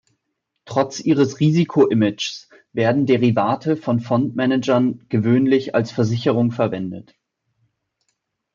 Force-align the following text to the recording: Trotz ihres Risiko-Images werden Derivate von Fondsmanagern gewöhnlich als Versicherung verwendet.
Trotz 0.65 0.99
ihres 0.99 1.39
Risiko-Images 1.39 2.49
werden 2.73 3.05
Derivate 3.05 3.77
von 3.77 3.99
Fondsmanagern 3.99 5.05
gewöhnlich 5.09 5.75
als 5.75 5.91
Versicherung 5.91 6.49
verwendet. 6.51 7.13